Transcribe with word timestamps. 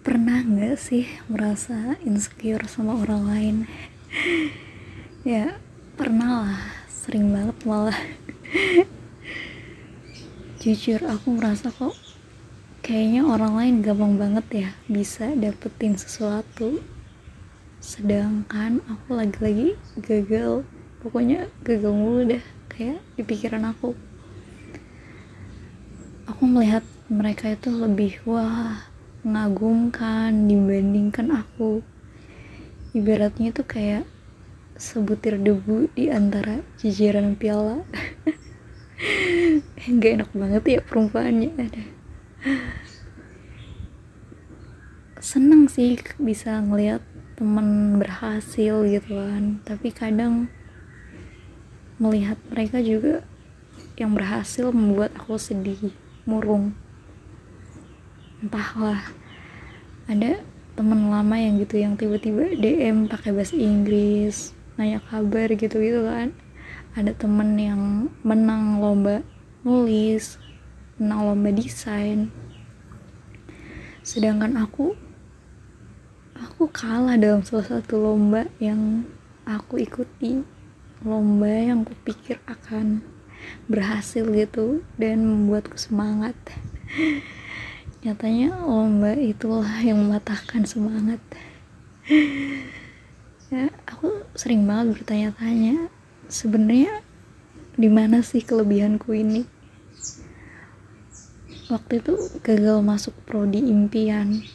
pernah 0.00 0.40
nggak 0.40 0.80
sih 0.80 1.04
merasa 1.28 2.00
insecure 2.04 2.64
sama 2.64 2.96
orang 2.96 3.22
lain? 3.28 3.56
Ya 5.20 5.60
pernah 6.00 6.48
lah. 6.48 6.64
Sering 6.88 7.28
banget 7.28 7.60
malah. 7.68 8.00
Jujur 10.64 11.04
aku 11.04 11.36
merasa 11.36 11.68
kok 11.68 11.92
kayaknya 12.80 13.28
orang 13.28 13.52
lain 13.52 13.74
gampang 13.84 14.16
banget 14.16 14.46
ya 14.48 14.68
bisa 14.88 15.28
dapetin 15.36 16.00
sesuatu. 16.00 16.80
Sedangkan 17.84 18.80
aku 18.88 19.12
lagi-lagi 19.12 19.76
gagal. 20.00 20.64
Pokoknya 21.04 21.52
gagal 21.68 21.92
mulu 21.92 22.24
deh 22.24 22.44
kayak 22.72 23.04
di 23.20 23.22
pikiran 23.28 23.68
aku. 23.68 23.92
Aku 26.32 26.48
melihat 26.48 26.80
mereka 27.12 27.52
itu 27.52 27.68
lebih 27.68 28.24
wah 28.24 28.89
mengagumkan 29.22 30.48
dibandingkan 30.48 31.32
aku. 31.44 31.84
Ibaratnya 32.96 33.54
itu 33.54 33.62
kayak 33.62 34.04
sebutir 34.80 35.36
debu 35.36 35.92
di 35.92 36.08
antara 36.08 36.64
jajaran 36.80 37.36
piala. 37.36 37.84
Nggak 39.88 40.12
enak 40.20 40.30
banget 40.36 40.62
ya 40.68 40.80
perumpamannya 40.84 41.50
ada 41.56 41.82
seneng 45.20 45.68
sih 45.68 46.00
bisa 46.16 46.58
ngeliat 46.64 47.04
temen 47.36 48.00
berhasil 48.00 48.82
gitu 48.88 49.12
kan. 49.14 49.60
Tapi 49.68 49.88
kadang 49.92 50.48
melihat 52.00 52.40
mereka 52.48 52.80
juga 52.80 53.22
yang 54.00 54.16
berhasil 54.16 54.72
membuat 54.72 55.12
aku 55.14 55.36
sedih 55.36 55.92
murung 56.24 56.72
entahlah. 58.40 59.00
Ada 60.08 60.40
temen 60.74 61.12
lama 61.12 61.36
yang 61.36 61.60
gitu 61.60 61.76
yang 61.76 61.94
tiba-tiba 61.94 62.56
DM 62.56 63.04
pakai 63.06 63.36
bahasa 63.36 63.52
Inggris 63.52 64.56
nanya 64.80 65.04
kabar 65.04 65.52
gitu 65.52 65.76
gitu 65.76 66.00
kan. 66.08 66.32
Ada 66.96 67.12
temen 67.12 67.54
yang 67.60 68.08
menang 68.24 68.80
lomba 68.80 69.20
nulis 69.60 70.40
menang 70.96 71.32
lomba 71.32 71.52
desain. 71.52 72.32
Sedangkan 74.00 74.56
aku 74.56 74.96
aku 76.32 76.72
kalah 76.72 77.20
dalam 77.20 77.44
salah 77.44 77.68
satu 77.68 78.00
lomba 78.00 78.48
yang 78.56 79.04
aku 79.44 79.80
ikuti. 79.84 80.40
Lomba 81.00 81.48
yang 81.48 81.84
kupikir 81.88 82.36
akan 82.44 83.00
berhasil 83.68 84.28
gitu 84.28 84.84
dan 85.00 85.24
membuatku 85.24 85.80
semangat 85.80 86.36
nyatanya 88.00 88.56
lomba 88.64 89.12
itulah 89.12 89.84
yang 89.84 90.00
mematahkan 90.00 90.64
semangat. 90.64 91.20
Ya 93.50 93.66
aku 93.82 94.22
sering 94.38 94.62
banget 94.62 95.02
bertanya-tanya 95.02 95.90
sebenarnya 96.30 97.02
di 97.74 97.90
mana 97.90 98.22
sih 98.22 98.46
kelebihanku 98.46 99.10
ini? 99.10 99.42
Waktu 101.66 101.98
itu 101.98 102.14
gagal 102.38 102.78
masuk 102.78 103.10
prodi 103.26 103.58
impian. 103.58 104.46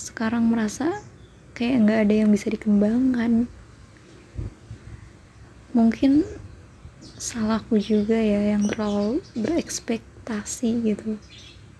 Sekarang 0.00 0.48
merasa 0.48 1.04
kayak 1.52 1.76
nggak 1.84 2.00
ada 2.08 2.14
yang 2.24 2.32
bisa 2.32 2.48
dikembangkan. 2.48 3.52
Mungkin 5.76 6.24
salahku 7.20 7.76
juga 7.76 8.16
ya 8.16 8.56
yang 8.56 8.64
terlalu 8.64 9.20
berekspektasi 9.36 10.88
gitu 10.88 11.20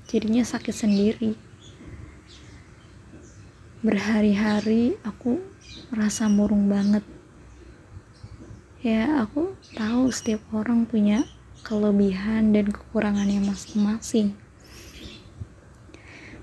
jadinya 0.08 0.40
sakit 0.40 0.72
sendiri. 0.72 1.36
Berhari-hari 3.84 4.96
aku 5.04 5.38
merasa 5.92 6.26
murung 6.32 6.72
banget. 6.72 7.04
Ya 8.80 9.20
aku 9.20 9.52
tahu 9.76 10.08
setiap 10.08 10.40
orang 10.56 10.88
punya 10.88 11.28
kelebihan 11.60 12.56
dan 12.56 12.72
kekurangannya 12.72 13.44
masing-masing. 13.44 14.32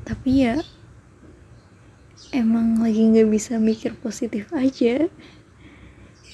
Tapi 0.05 0.45
ya 0.45 0.61
emang 2.29 2.77
lagi 2.77 3.01
nggak 3.01 3.33
bisa 3.33 3.57
mikir 3.57 3.97
positif 3.97 4.53
aja. 4.53 5.09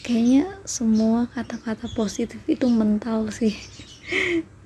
Kayaknya 0.03 0.59
semua 0.67 1.31
kata-kata 1.31 1.87
positif 1.95 2.43
itu 2.49 2.67
mental 2.67 3.31
sih 3.31 3.55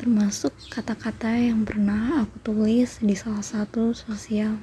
termasuk 0.00 0.56
kata-kata 0.72 1.28
yang 1.36 1.68
pernah 1.68 2.24
aku 2.24 2.40
tulis 2.40 3.04
di 3.04 3.12
salah 3.12 3.44
satu 3.44 3.92
sosial 3.92 4.56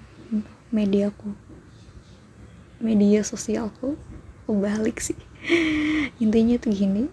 mediaku 0.73 1.37
media 2.81 3.21
sosialku 3.21 3.93
aku 4.41 4.51
balik 4.57 4.97
sih 4.97 5.17
intinya 6.23 6.57
tuh 6.57 6.73
gini 6.73 7.05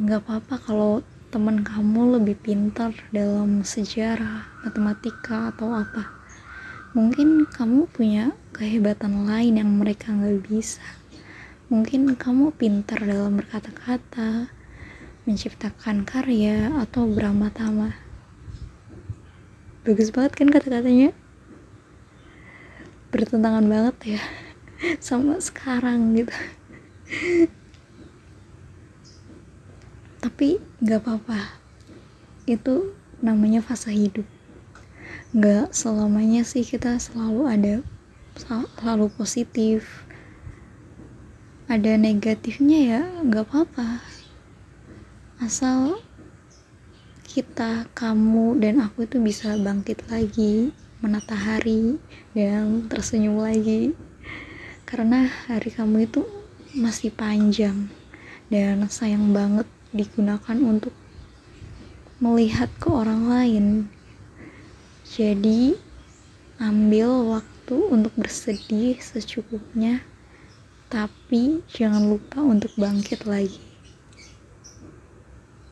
nggak 0.00 0.24
apa-apa 0.24 0.56
kalau 0.64 1.04
teman 1.34 1.66
kamu 1.66 2.22
lebih 2.22 2.38
pintar 2.38 2.94
dalam 3.10 3.66
sejarah, 3.66 4.46
matematika, 4.62 5.50
atau 5.50 5.74
apa. 5.74 6.14
Mungkin 6.94 7.50
kamu 7.50 7.90
punya 7.90 8.30
kehebatan 8.54 9.26
lain 9.26 9.58
yang 9.58 9.70
mereka 9.74 10.14
nggak 10.14 10.46
bisa. 10.46 10.78
Mungkin 11.74 12.14
kamu 12.14 12.54
pintar 12.54 13.02
dalam 13.02 13.34
berkata-kata, 13.42 14.46
menciptakan 15.24 16.04
karya, 16.04 16.68
atau 16.84 17.08
beramah-tamah. 17.08 17.96
Bagus 19.84 20.12
banget 20.12 20.32
kan 20.36 20.48
kata-katanya? 20.52 21.16
Bertentangan 23.08 23.64
banget 23.64 24.16
ya 24.16 24.22
sama 25.08 25.40
sekarang 25.40 26.12
gitu. 26.16 26.36
Tapi 30.20 30.60
gak 30.84 31.04
apa-apa. 31.04 31.56
Itu 32.44 32.92
namanya 33.24 33.64
fase 33.64 33.92
hidup. 33.92 34.28
Gak 35.32 35.72
selamanya 35.72 36.44
sih 36.44 36.64
kita 36.64 37.00
selalu 37.00 37.42
ada 37.48 37.74
selalu 38.36 39.08
positif. 39.16 40.04
Ada 41.64 41.96
negatifnya 41.96 42.78
ya 42.84 43.00
gak 43.24 43.48
apa-apa 43.48 44.13
asal 45.42 45.98
kita 47.26 47.90
kamu 47.96 48.62
dan 48.62 48.78
aku 48.78 49.08
itu 49.08 49.18
bisa 49.18 49.58
bangkit 49.58 50.06
lagi 50.06 50.70
menata 51.02 51.34
hari 51.34 51.98
dan 52.30 52.86
tersenyum 52.86 53.42
lagi 53.42 53.90
karena 54.86 55.26
hari 55.50 55.74
kamu 55.74 56.06
itu 56.06 56.22
masih 56.74 57.10
panjang 57.10 57.90
dan 58.46 58.86
sayang 58.86 59.34
banget 59.34 59.66
digunakan 59.90 60.58
untuk 60.62 60.94
melihat 62.22 62.70
ke 62.78 62.88
orang 62.90 63.26
lain. 63.26 63.66
Jadi, 65.02 65.74
ambil 66.62 67.38
waktu 67.38 67.76
untuk 67.90 68.14
bersedih 68.14 68.98
secukupnya, 69.02 70.02
tapi 70.90 71.62
jangan 71.70 72.06
lupa 72.06 72.42
untuk 72.42 72.70
bangkit 72.78 73.26
lagi. 73.26 73.73